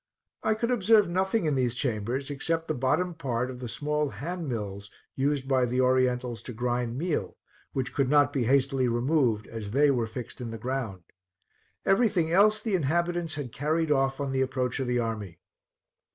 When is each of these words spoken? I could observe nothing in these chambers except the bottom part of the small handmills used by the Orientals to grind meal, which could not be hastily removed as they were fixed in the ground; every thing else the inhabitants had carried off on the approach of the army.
I 0.41 0.55
could 0.55 0.71
observe 0.71 1.07
nothing 1.07 1.45
in 1.45 1.53
these 1.53 1.75
chambers 1.75 2.31
except 2.31 2.67
the 2.67 2.73
bottom 2.73 3.13
part 3.13 3.51
of 3.51 3.59
the 3.59 3.69
small 3.69 4.09
handmills 4.09 4.89
used 5.15 5.47
by 5.47 5.67
the 5.67 5.79
Orientals 5.79 6.41
to 6.41 6.53
grind 6.53 6.97
meal, 6.97 7.37
which 7.73 7.93
could 7.93 8.09
not 8.09 8.33
be 8.33 8.45
hastily 8.45 8.87
removed 8.87 9.45
as 9.45 9.69
they 9.69 9.91
were 9.91 10.07
fixed 10.07 10.41
in 10.41 10.49
the 10.49 10.57
ground; 10.57 11.03
every 11.85 12.09
thing 12.09 12.31
else 12.31 12.63
the 12.63 12.73
inhabitants 12.73 13.35
had 13.35 13.53
carried 13.53 13.91
off 13.91 14.19
on 14.19 14.31
the 14.31 14.41
approach 14.41 14.79
of 14.79 14.87
the 14.87 14.97
army. 14.97 15.37